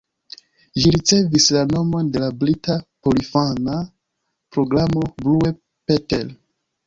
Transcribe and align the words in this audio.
Ĝi 0.83 0.91
ricevis 0.93 1.43
la 1.57 1.61
nomon 1.73 2.07
de 2.15 2.23
la 2.23 2.29
brita 2.39 2.77
porinfana 3.07 3.77
programo 4.57 5.03
Blue 5.27 5.53
Peter. 5.91 6.33